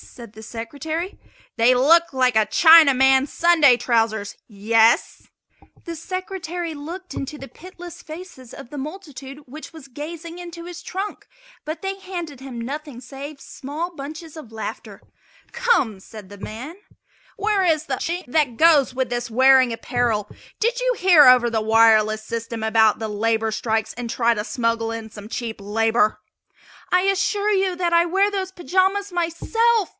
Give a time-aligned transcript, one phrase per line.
[0.03, 1.17] said the Secretary.
[1.57, 5.27] "They look like a Chinaman's Sunday trousers yes?"
[5.85, 10.81] The Secretary looked into the pitiless faces of the multitude which was gazing into his
[10.83, 11.27] trunk,
[11.65, 15.01] but they handed him nothing save small bunches of laughter.
[15.53, 16.75] "Come!" said the man,
[17.37, 20.29] "where is the Chink that goes with this wearing apparel?
[20.59, 24.91] Did you hear over the wireless system about the labor strikes and try to smuggle
[24.91, 26.19] in some cheap labor?"
[26.91, 29.89] "I assure you that I wear those pajamas myself!"